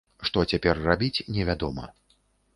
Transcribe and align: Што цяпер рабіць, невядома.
Што 0.27 0.45
цяпер 0.53 0.81
рабіць, 0.87 1.23
невядома. 1.37 1.89